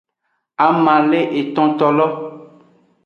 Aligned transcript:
Ama 0.65 0.95
le 1.09 1.19
etontolo. 1.41 2.05